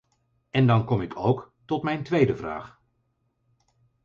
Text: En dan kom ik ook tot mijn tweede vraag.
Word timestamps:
En 0.51 0.67
dan 0.67 0.85
kom 0.85 1.01
ik 1.01 1.15
ook 1.17 1.53
tot 1.65 1.83
mijn 1.83 2.03
tweede 2.03 2.35
vraag. 2.35 2.81